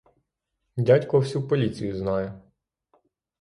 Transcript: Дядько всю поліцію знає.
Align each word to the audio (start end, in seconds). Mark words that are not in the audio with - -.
Дядько 0.77 1.19
всю 1.21 1.47
поліцію 1.47 1.97
знає. 1.97 2.41